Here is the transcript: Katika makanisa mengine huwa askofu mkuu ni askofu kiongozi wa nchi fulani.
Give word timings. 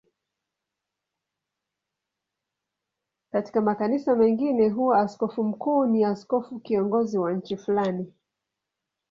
Katika 3.31 3.61
makanisa 3.61 4.15
mengine 4.15 4.69
huwa 4.69 4.99
askofu 4.99 5.43
mkuu 5.43 5.85
ni 5.85 6.03
askofu 6.05 6.59
kiongozi 6.59 7.17
wa 7.17 7.33
nchi 7.33 7.57
fulani. 7.57 8.13